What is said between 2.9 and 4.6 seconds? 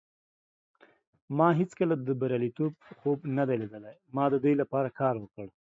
خوب نه دی لیدلی. ما د دې